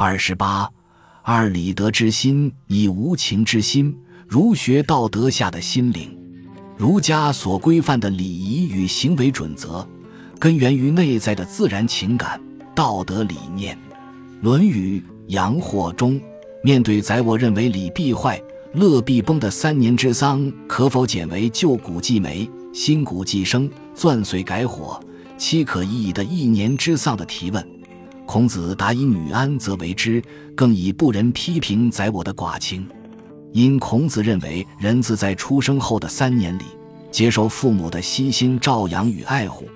[0.00, 0.70] 二十八，
[1.22, 3.92] 二礼德之心以无情之心，
[4.28, 6.16] 儒学道德下的心灵。
[6.76, 9.84] 儒家所规范的礼仪与行为准则，
[10.38, 12.40] 根源于内在的自然情感、
[12.76, 13.74] 道德理念。
[14.40, 15.00] 《论语·
[15.32, 16.20] 阳货》中，
[16.62, 18.40] 面对宰我认为礼必坏、
[18.74, 25.00] 乐必崩的三年之丧，可否简为旧骨继霉、新骨继生、钻髓改火、
[25.36, 27.68] 岂可已矣的一年之丧的提问？
[28.28, 30.22] 孔子答以女安则为之，
[30.54, 32.86] 更以不仁批评宰我的寡情。
[33.54, 36.64] 因孔子认为，人自在出生后的三年里，
[37.10, 39.66] 接受父母的悉心照养与爱护，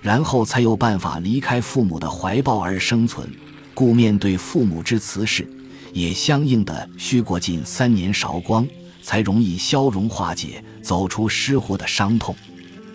[0.00, 3.30] 然后才有办法离开父母的怀抱而生存。
[3.74, 5.46] 故面对父母之辞世，
[5.92, 8.66] 也相应的需过近三年韶光，
[9.02, 12.34] 才容易消融化解，走出失活的伤痛。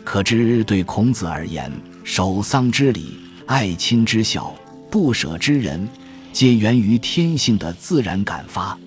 [0.04, 1.72] 可知，对孔子而言，
[2.04, 4.52] 守丧之礼、爱亲之孝、
[4.94, 5.90] 不舍之人，
[6.32, 8.78] 皆源于天性的自然感发。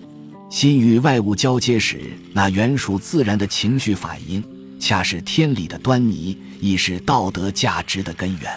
[0.48, 2.00] 心与外物交接时，
[2.32, 4.40] 那原属自然的情绪反应，
[4.78, 8.56] 恰是天理的端倪，亦是道德价值的根源。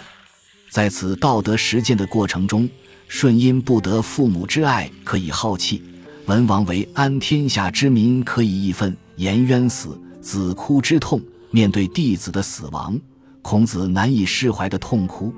[0.70, 2.68] 在此道德实践的过程中，
[3.08, 5.82] 舜因不得父母之爱，可以好气；
[6.26, 12.96] 文王为安天下之民，可以义愤；颜渊死，子哭之痛，面对弟子的死亡，
[13.42, 15.34] 孔子难以释怀的痛哭。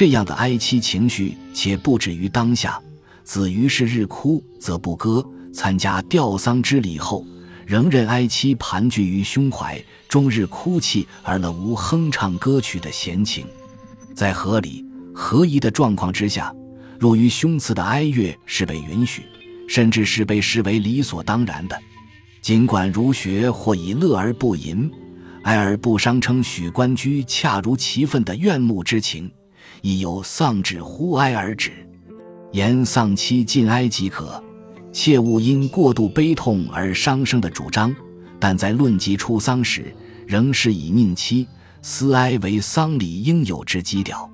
[0.00, 2.80] 这样的哀戚情绪，且不止于当下。
[3.22, 5.22] 子于是日哭，则不歌。
[5.52, 7.22] 参加吊丧之礼后，
[7.66, 9.78] 仍任哀戚盘踞于胸怀，
[10.08, 13.44] 终日哭泣而乐无哼唱歌曲的闲情。
[14.14, 14.82] 在合理
[15.14, 16.50] 合宜的状况之下，
[16.98, 19.24] 入于胸次的哀乐是被允许，
[19.68, 21.78] 甚至是被视为理所当然的。
[22.40, 24.90] 尽管儒学或以乐而不淫，
[25.42, 29.30] 哀而不伤，称许官居恰如其分的怨慕之情，
[29.82, 31.70] 亦有丧止呼哀而止，
[32.52, 34.42] 言丧期尽哀即可。
[34.92, 37.94] 切勿因过度悲痛而伤生的主张，
[38.40, 39.94] 但在论及出丧时，
[40.26, 41.46] 仍是以宁戚
[41.80, 44.28] 思哀为丧礼应有之基调。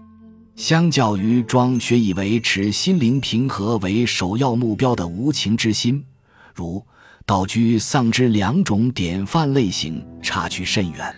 [0.54, 6.02] 相较于庄学以为持心灵平和为首要目标的无情之心，
[6.54, 6.82] 如
[7.26, 11.14] 道居丧之两种典范类型差距甚远。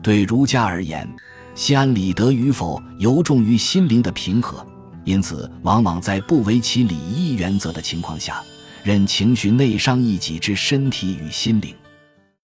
[0.00, 1.08] 对儒家而言，
[1.58, 4.64] 心安理得与否尤重于心灵的平和，
[5.04, 8.40] 因此往往在不违其礼义原则的情况下。
[8.84, 11.74] 任情绪内伤一己之身体与心灵。